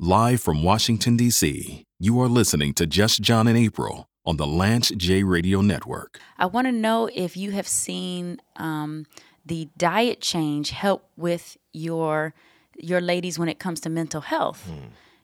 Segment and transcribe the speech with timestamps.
[0.00, 4.90] Live from Washington, D.C., you are listening to Just John and April on the Lance
[4.90, 6.20] J Radio Network.
[6.38, 9.06] I want to know if you have seen um,
[9.44, 12.32] the diet change help with your
[12.76, 14.70] your ladies when it comes to mental health.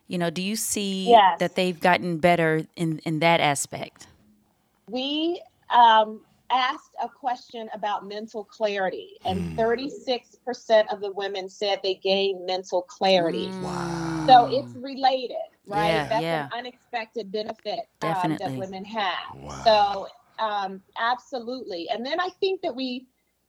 [0.07, 1.39] You know, do you see Yes.
[1.39, 4.07] that they've gotten better in in that aspect?
[4.89, 5.41] we
[5.73, 6.19] um,
[6.51, 12.81] asked a question about mental clarity, and 36% of the women said they gained mental
[12.83, 13.47] clarity.
[13.47, 13.63] Mm.
[14.25, 15.35] So it's related,
[15.67, 15.89] right?
[15.89, 16.49] Yeah, That's yeah.
[16.51, 19.13] an unexpected benefit um, that women have.
[19.35, 19.51] Wow.
[19.65, 20.07] So
[20.39, 21.87] um, absolutely.
[21.91, 23.07] And then I think that we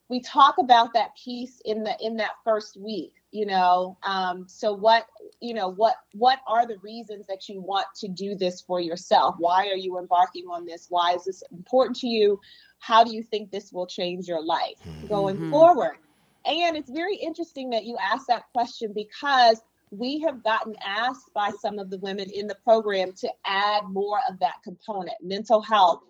[0.08, 3.12] we talk about that piece in the in that first week.
[3.32, 5.06] You know, um, so what
[5.40, 9.34] you know what what are the reasons that you want to do this for yourself?
[9.38, 10.86] Why are you embarking on this?
[10.88, 12.38] Why is this important to you?
[12.78, 15.50] How do you think this will change your life going Mhm.
[15.50, 15.96] forward?
[16.44, 21.50] And it's very interesting that you asked that question because we have gotten asked by
[21.60, 26.02] some of the women in the program to add more of that component, mental health.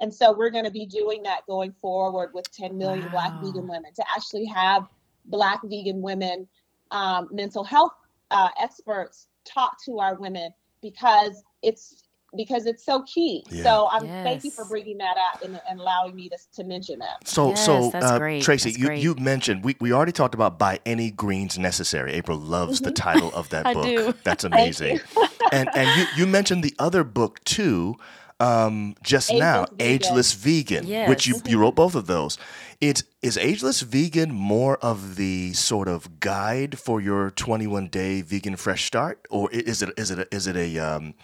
[0.00, 3.66] And so we're going to be doing that going forward with 10 million Black vegan
[3.66, 4.86] women to actually have
[5.26, 6.46] Black vegan women,
[6.90, 7.92] um, mental health
[8.30, 12.03] uh, experts talk to our women because it's
[12.36, 13.44] because it's so key.
[13.50, 13.62] Yeah.
[13.62, 16.98] So I'm thank you for bringing that up and, and allowing me to, to mention
[17.00, 17.26] that.
[17.26, 18.42] So, Yes, so that's uh, great.
[18.42, 19.02] Tracy, That's you, great.
[19.02, 22.12] you mentioned we, we already talked about by any greens necessary.
[22.12, 23.84] April loves the title of that I book.
[23.84, 24.14] do.
[24.24, 25.00] That's amazing.
[25.52, 27.96] and and you, you mentioned the other book too,
[28.40, 30.84] um, just now, Ageless Vegan.
[30.84, 32.38] Ageless Vegan, which you you wrote both of those.
[32.80, 38.56] It is Ageless Vegan more of the sort of guide for your 21 day vegan
[38.56, 41.14] fresh start, or is it is it a, is it a um,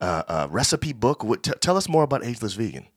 [0.00, 1.24] uh, uh, recipe book?
[1.24, 2.88] What, t- tell us more about Ageless Vegan.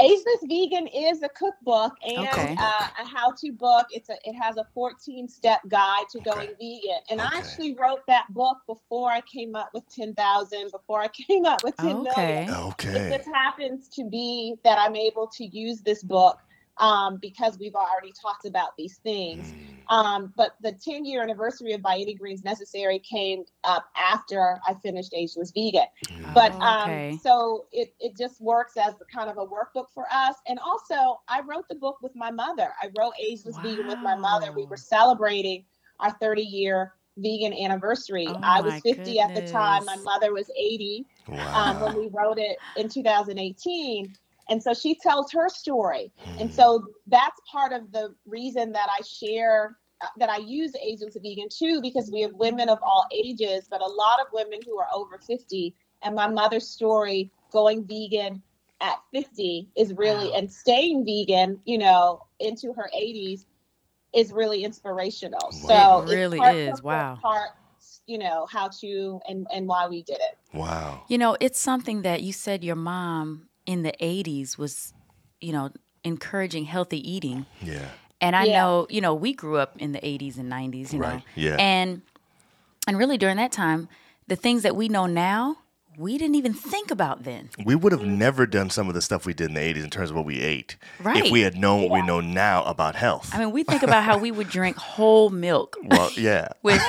[0.00, 2.56] Ageless Vegan is a cookbook and Okay.
[2.58, 3.86] uh, a how-to book.
[3.90, 7.00] It's a it has a 14-step guide to going vegan.
[7.10, 11.46] And I actually wrote that book before I came up with 10,000, before I came
[11.46, 12.44] up with 10 million.
[12.44, 12.48] Okay.
[12.92, 13.08] It Okay.
[13.08, 16.38] just happens to be that I'm able to use this book
[16.78, 19.54] um, because we've already talked about these things.
[19.90, 24.74] Um, but the 10 year anniversary of By Any Greens Necessary came up after I
[24.74, 25.86] finished Ageless Vegan.
[26.34, 27.10] But Oh, okay.
[27.10, 30.36] um, so it, it just works as kind of a workbook for us.
[30.46, 32.70] And also, I wrote the book with my mother.
[32.82, 34.52] I wrote Ageless Vegan with my mother.
[34.54, 35.64] We were celebrating
[36.00, 38.28] our 30 year vegan anniversary.
[38.36, 39.84] Oh I was my 50 at the time.
[39.86, 41.06] My mother was 80
[41.54, 41.80] um, Wow.
[41.80, 44.14] when we wrote it in 2018.
[44.48, 46.12] And so she tells her story.
[46.18, 46.40] Hmm.
[46.40, 51.16] And so that's part of the reason that I share, uh, that I use Ageless
[51.22, 54.78] Vegan too, because we have women of all ages, but a lot of women who
[54.78, 55.74] are over 50.
[56.02, 58.42] And my mother's story going vegan
[58.80, 60.36] at 50 is really, Wow.
[60.36, 63.44] and staying vegan, you know, into her 80s
[64.14, 65.50] is really inspirational.
[65.52, 65.98] So Wow.
[66.00, 66.68] It it's really part is.
[66.68, 67.18] cookbook, Wow.
[67.20, 67.50] Part,
[68.06, 70.38] you know, how to and, and why we did it.
[70.54, 71.02] Wow.
[71.08, 74.94] You know, it's something that you said your mom in the 80s was,
[75.40, 75.70] you know,
[76.02, 77.44] encouraging healthy eating.
[77.62, 77.90] Yeah.
[78.20, 78.54] And I Yeah.
[78.62, 81.20] know, you know, we grew up in the 80s and 90s, you know.
[81.36, 81.56] Yeah.
[81.58, 82.00] And
[82.86, 83.88] and really during that time,
[84.26, 85.58] the things that we know now,
[85.98, 87.50] we didn't even think about then.
[87.64, 89.90] We would have never done some of the stuff we did in the 80s in
[89.90, 91.24] terms of what we ate Right.
[91.24, 93.30] if we had known what we know now about health.
[93.34, 96.48] I mean, we think about how we would drink whole milk well, yeah.
[96.62, 96.80] with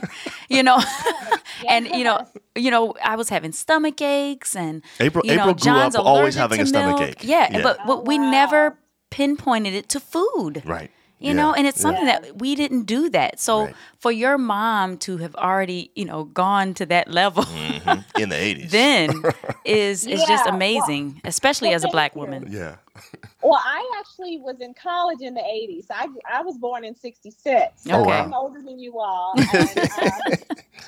[0.48, 0.80] you know
[1.68, 5.54] and you know you know i was having stomach aches and April- you know, April
[5.54, 7.10] grew John's up always having to a stomach milk.
[7.10, 7.24] ache.
[7.24, 7.62] yeah, Yeah.
[7.62, 8.76] but but Oh, we never
[9.10, 10.90] pinpointed it to food Right.
[11.20, 11.32] You Yeah.
[11.34, 11.82] know and it's Yeah.
[11.82, 13.74] something that we didn't do that so Right.
[13.98, 18.04] for your mom to have already you know gone to that level Mhm.
[18.18, 18.70] In the 80s.
[18.70, 19.22] then
[19.64, 22.32] is is just Yeah, well- amazing especially well, as a black thank you.
[22.32, 22.76] woman yeah.
[23.42, 25.86] Well, I actually was in college in the 80s.
[25.90, 27.82] I, I was born in 66.
[27.82, 28.22] So wow.
[28.24, 30.10] I'm older than you all and, uh,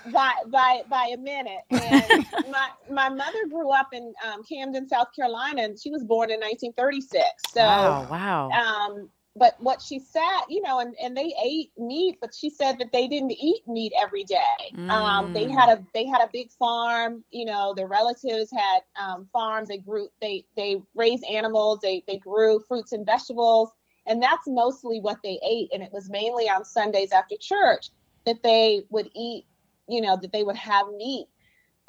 [0.12, 1.62] by, by, by a minute.
[1.70, 6.30] And my, my mother grew up in um, Camden, South Carolina, and she was born
[6.30, 7.26] in 1936.
[7.52, 12.18] So, wow wow um, but what she said, you know, and, and they ate meat,
[12.20, 14.76] but she said that they didn't eat meat every day.
[14.88, 15.50] Um, they Mm.
[15.50, 17.24] had a they had a big farm.
[17.30, 19.68] You know, their relatives had um, farms.
[19.68, 21.80] They grew they they raised animals.
[21.82, 23.70] They they grew fruits and vegetables,
[24.06, 25.70] and that's mostly what they ate.
[25.72, 27.90] And it was mainly on Sundays after church
[28.26, 29.46] that they would eat.
[29.88, 31.26] You know, that they would have meat.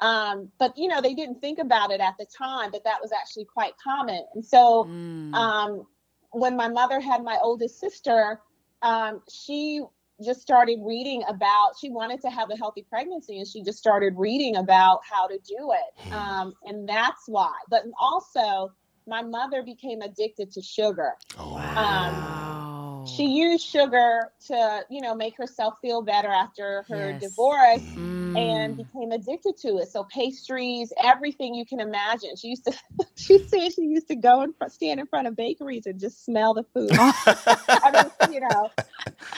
[0.00, 3.12] Um, but you know, they didn't think about it at the time, but that was
[3.12, 4.24] actually quite common.
[4.34, 4.90] And so
[5.34, 5.52] Mm.
[6.34, 8.40] Um, when my mother had my oldest sister,
[8.82, 9.82] um, she
[10.24, 14.14] just started reading about, she wanted to have a healthy pregnancy and she just started
[14.16, 16.14] reading about how to do it.
[16.14, 17.52] Um, and that's why.
[17.70, 18.72] But also,
[19.06, 21.12] my mother became addicted to sugar.
[21.38, 27.20] Oh, wow She used sugar to, you know, make herself feel better after her Yes.
[27.20, 27.96] divorce.
[27.96, 28.27] Mm.
[28.34, 29.88] And became addicted to it.
[29.88, 32.36] So pastries, everything you can imagine.
[32.36, 32.72] She used to,
[33.16, 36.54] she said she used to go and stand in front of bakeries and just smell
[36.54, 36.90] the food.
[36.98, 38.70] I mean, you know,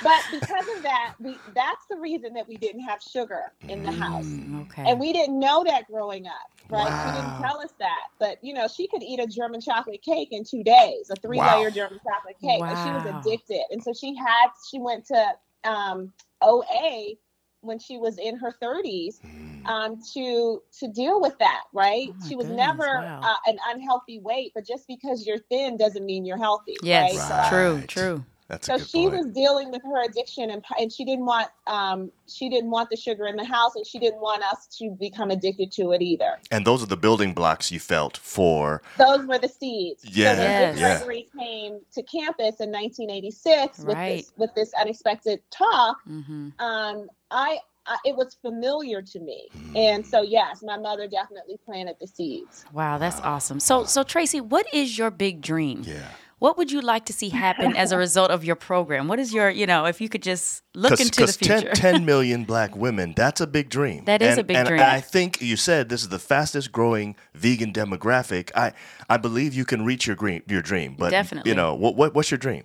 [0.02, 3.92] but because of that, we that's the reason that we didn't have sugar in the
[3.92, 4.38] house.
[4.38, 4.84] Mm, okay.
[4.90, 6.34] And we didn't know that growing up,
[6.70, 6.94] right?
[7.02, 8.06] She didn't tell us that.
[8.18, 11.68] But you know, she could eat a German chocolate cake in two days, a three-layer
[11.68, 11.74] Wow.
[11.74, 12.64] German chocolate cake.
[12.66, 13.62] But she was addicted.
[13.70, 15.34] And so she had she went to
[15.64, 17.14] um OA
[17.62, 19.66] when she was in her 30s Mm.
[19.66, 22.08] um, to to deal with that, right?
[22.10, 23.20] Oh she was goodness, never wow.
[23.22, 27.16] uh, an unhealthy weight, but just because you're thin doesn't mean you're healthy, yes.
[27.16, 27.28] right?
[27.28, 27.48] So- Right.
[27.50, 27.82] True.
[27.86, 28.24] True.
[28.50, 29.12] That's a so good she point.
[29.18, 32.96] was dealing with her addiction and, and she didn't want um, she didn't want the
[32.96, 36.32] sugar in the house and she didn't want us to become addicted to it either
[36.50, 40.38] and those are the building blocks you felt for those were the seeds Yeah, so
[40.40, 40.72] when Yes.
[40.74, 40.96] Dick yeah.
[40.98, 44.16] Gregory came to campus in 1986 with Right.
[44.16, 49.76] this with this unexpected talk hmm um, I, I it was familiar to me Mm.
[49.76, 53.58] and so yes my mother definitely planted the seeds Wow, that's awesome.
[53.60, 55.82] So, so Tracy, what is your big dream?
[55.86, 56.08] yeah
[56.40, 59.06] What would you like to see happen as a result of your program?
[59.06, 61.74] What is your, you know, if you could just look into the 10, future?
[61.74, 64.80] 10 million black women that's a big dream That is and, a big and dream.
[64.80, 68.72] i think you said this is the fastest growing vegan demographic i
[69.08, 71.50] i believe you can reach your dream your dream but Definitely.
[71.50, 72.64] you know what, what what's your dream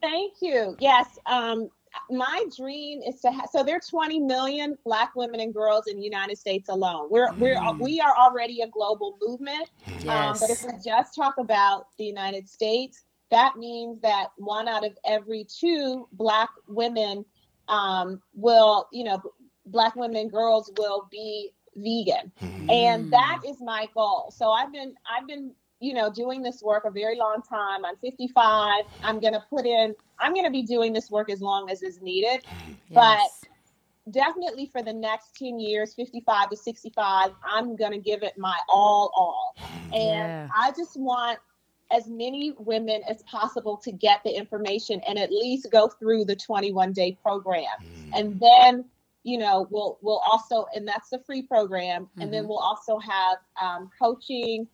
[0.00, 0.76] Thank you.
[0.80, 1.18] Yes.
[1.26, 1.70] Um,
[2.10, 3.46] my dream is to have.
[3.50, 7.08] So there are 20 million Black women and girls in the United States alone.
[7.10, 7.78] We're we're Mm.
[7.80, 9.70] we are already a global movement.
[10.08, 14.84] Um, but if we just talk about the United States, that means that one out
[14.84, 17.24] of every two Black women
[17.68, 19.22] um, will, you know,
[19.66, 22.30] Black women girls will be vegan.
[22.40, 22.70] Mm-hmm.
[22.70, 24.32] and that is my goal.
[24.34, 27.84] So i've been i've been you know doing this work a very long time.
[27.84, 31.40] I'm 55 i'm going to put in i'm going to be doing this work as
[31.40, 32.44] long as is needed.
[32.92, 33.18] But-
[34.10, 38.56] definitely for the next 10 years 55 to 65 i'm going to give it my
[38.72, 39.56] all all.
[39.92, 40.48] And Yeah.
[40.54, 41.38] i just want
[41.92, 46.36] as many women as possible to get the information and at least go through the
[46.36, 47.66] 21 day program
[48.14, 48.84] and then
[49.22, 52.08] you know we'll we'll also and that's the free program.
[52.20, 52.48] And then Mhm.
[52.48, 54.66] we'll also have um, coaching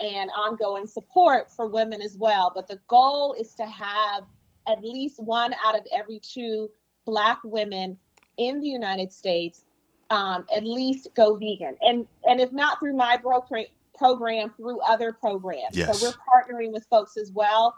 [0.00, 2.52] and ongoing support for women as well.
[2.54, 4.24] But the goal is to have
[4.66, 6.70] at least one out of every two
[7.04, 7.98] black women
[8.36, 9.64] in the united states
[10.10, 11.76] um, at least go vegan.
[11.82, 13.60] And and if not through my broker
[13.98, 15.76] program through other programs.
[15.76, 16.00] Yes.
[16.00, 17.74] so we're partnering with folks as well.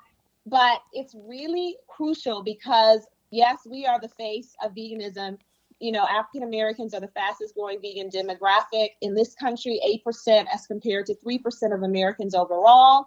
[0.47, 5.39] But it's really crucial because yes we are the face of veganism.
[5.81, 10.67] You know african americans are the fastest growing vegan demographic in this country 8% as
[10.67, 13.07] compared to 3% of americans overall.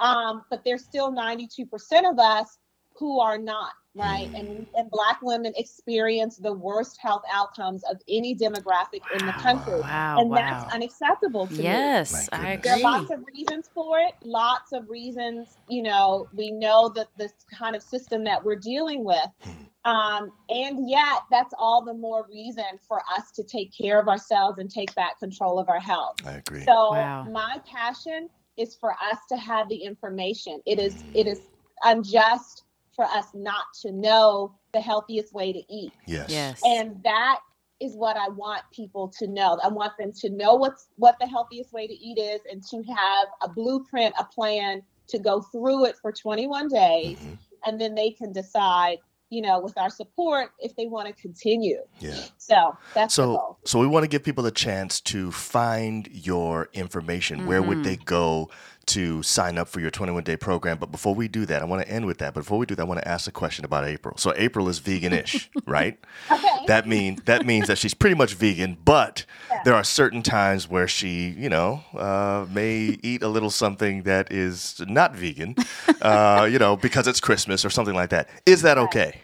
[0.00, 1.66] Um, but there's still 92%
[2.10, 2.58] of us
[2.98, 4.26] who are not right?
[4.28, 4.36] Mm-hmm.
[4.36, 9.80] And and black women experience the worst health outcomes of any demographic in the country.
[9.80, 10.20] Wow.
[10.20, 10.36] and wow.
[10.36, 11.64] that's unacceptable to me.
[11.64, 12.62] Yes, I goodness.
[12.64, 17.08] there are lots of reasons for it lots of reasons you know we know that
[17.16, 19.28] this kind of system that we're dealing with.
[19.40, 19.50] Hmm.
[19.84, 24.58] Um, and yet that's all the more reason for us to take care of ourselves
[24.58, 26.16] and take back control of our health.
[26.26, 26.64] I agree.
[26.64, 27.24] So Wow.
[27.24, 28.28] my passion
[28.58, 30.60] is for us to have the information.
[30.66, 31.10] It is hmm.
[31.14, 31.40] it is
[31.84, 32.64] unjust
[32.98, 36.60] for us not to know the healthiest way to eat yes Yes.
[36.64, 37.38] and that
[37.80, 39.56] is what I want people to know.
[39.62, 42.82] I want them to know what's what the healthiest way to eat is and to
[42.92, 47.38] have a blueprint, a plan to go through it for 21 days Mhm.
[47.66, 48.98] and then they can decide,
[49.30, 51.80] you know, with our support if they want to continue.
[52.00, 56.70] yeah So, that's So, so we want to give people a chance to find your
[56.72, 57.46] information.
[57.46, 58.50] Where would they go
[58.88, 60.78] to sign up for your 21 day program?
[60.78, 62.34] But before we do that, I want to end with that.
[62.34, 64.16] But before we do that, I want to ask a question about April.
[64.18, 65.98] So April is veganish, right?
[66.30, 66.48] Okay.
[66.66, 69.62] That mean that means that she's pretty much vegan, but Yeah.
[69.64, 74.32] there are certain times where she, you know, uh, may eat a little something that
[74.32, 75.54] is not vegan,
[76.02, 78.28] uh, you know, because it's Christmas or something like that.
[78.46, 79.20] Is that okay?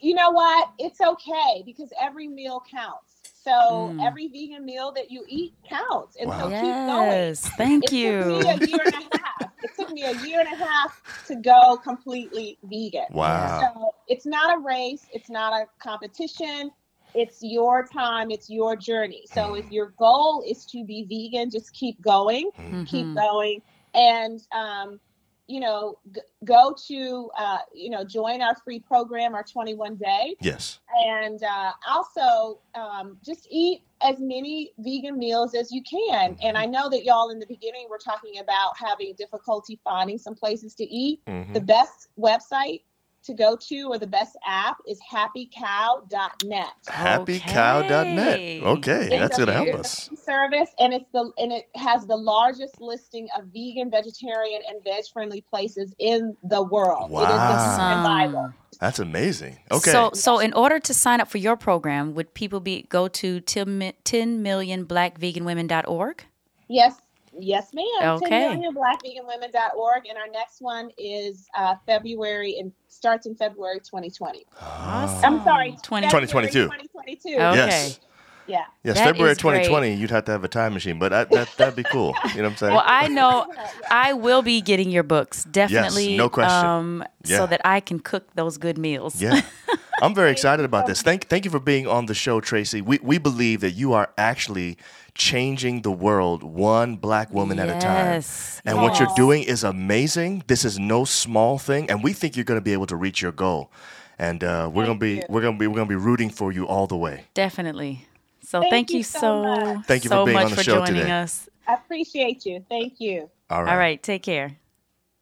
[0.00, 0.70] you know what?
[0.78, 3.15] It's okay because every meal counts.
[3.46, 4.06] So Mm.
[4.06, 6.16] every vegan meal that you eat counts.
[6.20, 6.38] And Wow.
[6.38, 7.22] so keep going.
[7.22, 7.48] Yes.
[7.50, 8.12] Thank it you.
[8.12, 9.50] took me a year and a half.
[9.62, 10.90] It took me a year and a half
[11.26, 13.06] to go completely vegan.
[13.12, 13.60] Wow.
[13.60, 16.70] So it's not a race, it's not a competition.
[17.14, 19.24] It's your time, it's your journey.
[19.26, 22.50] So if your goal is to be vegan, just keep going,
[22.84, 23.14] keep Mhm.
[23.14, 23.62] going,
[23.94, 25.00] and um,
[25.48, 30.34] you know, g- go to uh, you know, join our free program, our 21 day,
[30.40, 30.80] Yes.
[31.06, 36.36] and uh, also um, just eat as many vegan meals as you can.
[36.42, 40.34] And I know that y'all in the beginning were talking about having difficulty finding some
[40.34, 41.54] places to eat Mhm.
[41.54, 42.82] the best website
[43.26, 46.68] to go to or the best app is happycow.net.
[46.86, 48.62] Happycow.net.
[48.62, 50.08] Okay, It's that's gonna help us.
[50.24, 55.04] Service and it's the and it has the largest listing of vegan, vegetarian, and veg
[55.12, 57.10] friendly places in the world.
[57.10, 57.76] It is the Wow.
[57.78, 58.38] vegan Bible.
[58.38, 58.54] Awesome.
[58.80, 59.58] That's amazing.
[59.70, 59.90] Okay.
[59.90, 63.40] So, so in order to sign up for your program, would people be go to
[63.40, 66.24] 10 millionblackveganwomen.org?
[66.68, 66.94] Yes,
[67.38, 67.84] yes, ma'am.
[68.02, 68.28] Okay.
[68.28, 70.06] 10 million blackveganwomen.org.
[70.08, 74.44] And our next one is uh, February and starts in February 2020.
[74.60, 75.34] Awesome.
[75.34, 76.06] I'm sorry, 20.
[76.06, 76.64] 2022.
[76.64, 77.28] 2022.
[77.34, 77.38] Okay.
[77.38, 78.00] Yes.
[78.48, 78.64] Yeah.
[78.84, 79.64] yes, that February is great.
[79.64, 82.14] 2020, you'd have to have a time machine, but that, that that'd be cool.
[82.28, 82.74] You know what I'm saying?
[82.74, 83.52] Well, I know
[83.90, 86.16] I will be getting your books definitely.
[86.16, 86.66] no question.
[86.66, 87.38] Um, Yeah.
[87.38, 89.20] So that I can cook those good meals.
[89.20, 89.40] Yeah.
[90.02, 91.02] I'm very excited about this.
[91.02, 92.80] Thank thank you for being on the show, Tracy.
[92.82, 94.76] We we believe that you are actually
[95.14, 98.12] changing the world one black woman at a time.
[98.12, 100.44] Yes, And what you're doing is amazing.
[100.46, 103.22] This is no small thing, and we think you're going to be able to reach
[103.22, 103.70] your goal.
[104.18, 105.22] And uh, we're going to be you.
[105.28, 107.24] we're going to be we're going to be rooting for you all the way.
[107.34, 108.06] Definitely.
[108.42, 109.86] So Thank thank, you you so so much.
[109.86, 111.10] Thank you for so being much on the for show joining today.
[111.10, 111.48] us.
[111.66, 112.64] I appreciate you.
[112.68, 113.28] Thank you.
[113.50, 113.72] All right.
[113.72, 114.56] All right, take care.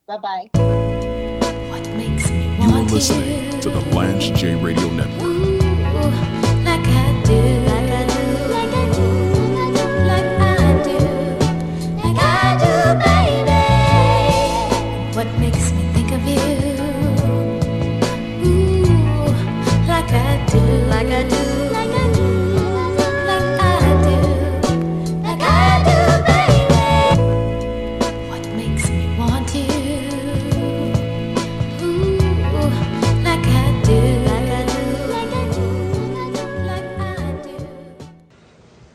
[0.07, 0.51] Bye bye.
[1.71, 5.24] What makes me You are want listening to the Lance J Radio Network.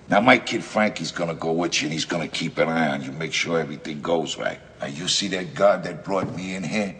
[0.09, 3.03] Now, my kid Frankie's gonna go with you, and he's gonna keep an eye on
[3.03, 4.59] you, make sure everything goes right.
[4.81, 6.95] Now, you see that guard that brought me in here?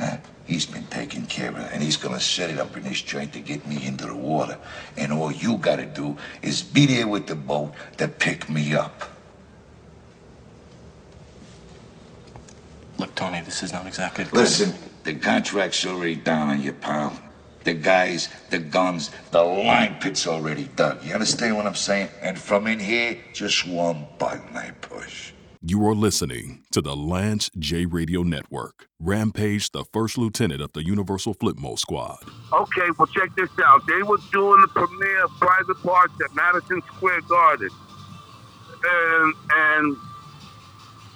[0.00, 0.16] Huh?
[0.46, 3.40] He's been taken care of, and he's gonna set it up in his joint to
[3.40, 4.58] get me into the water.
[4.96, 9.10] And all you gotta do is be there with the boat to pick me up.
[12.96, 14.24] Look, Tony, this is not exactly.
[14.24, 14.72] the- Listen,
[15.04, 17.18] the contract's already down on you, pal.
[17.66, 21.04] The guys, the guns, the line pit's already dug.
[21.04, 22.10] You understand what I'm saying?
[22.22, 25.32] And from in here, just one button I push.
[25.62, 28.86] You are listening to the Lance J Radio Network.
[29.00, 32.18] Rampage, the first lieutenant of the Universal Flipmode Squad.
[32.52, 33.84] Okay, well, check this out.
[33.88, 37.70] They were doing the premiere of Private Parts at Madison Square Garden.
[38.84, 39.96] And, and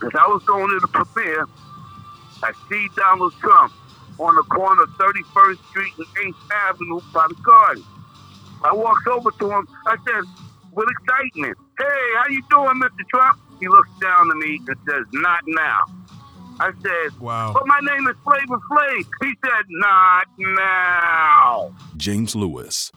[0.03, 1.47] as I was going to the premiere,
[2.43, 3.73] I see Donald Trump
[4.21, 7.85] on the corner of 31st Street and 8th Avenue by the garden.
[8.63, 9.67] I walked over to him.
[9.87, 10.25] I said,
[10.73, 11.85] with excitement, hey,
[12.19, 13.09] how you doing, Mr.
[13.09, 13.39] Trump?
[13.59, 15.81] He looks down at me and says, not now.
[16.61, 17.53] I said, Wow.
[17.55, 19.05] but my name is Flavor Flav.
[19.23, 21.75] He said, not now.
[21.97, 22.93] James Lewis,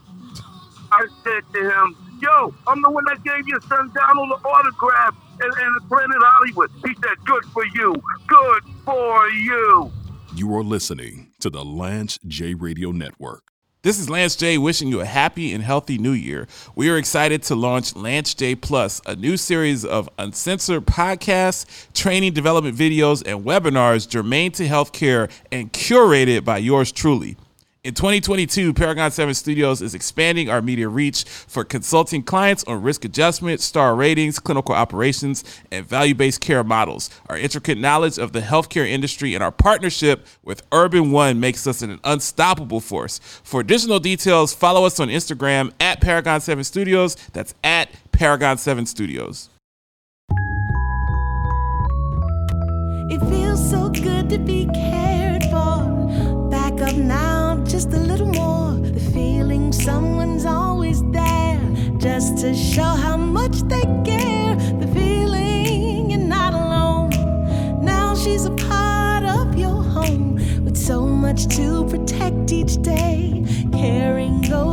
[0.92, 5.15] I said to him, yo, I'm the one that gave your son Donald the autograph
[5.42, 6.70] in, in Planet Hollywood.
[6.86, 7.94] He said, good for you.
[8.27, 9.92] Good for you.
[10.36, 13.44] You are listening to the Lance J Radio Network.
[13.84, 16.48] This is Lance J wishing you a happy and healthy new year.
[16.75, 22.34] We are excited to launch Lance J Plus, a new series of uncensored podcasts, training
[22.34, 27.38] development videos, and webinars germane to healthcare and curated by yours truly.
[27.84, 33.04] In 2022, Paragon 7 Studios is expanding our media reach for consulting clients on risk
[33.04, 37.10] adjustment, star ratings, clinical operations, and value based care models.
[37.28, 41.82] Our intricate knowledge of the healthcare industry and our partnership with Urban One makes us
[41.82, 43.20] an unstoppable force.
[43.44, 47.18] For additional details, follow us on Instagram at Paragon 7 Studios.
[47.34, 49.50] That's at Paragon 7 Studios.
[53.10, 56.50] It feels so good to be cared for.
[56.50, 57.33] Back up now,
[57.74, 58.74] just a little more.
[58.74, 61.60] The feeling someone's always there,
[61.98, 64.56] just to show how much they care.
[64.80, 67.10] The feeling you're not alone.
[67.84, 73.44] Now she's a part of your home with so much to protect each day.
[73.72, 74.73] caring Care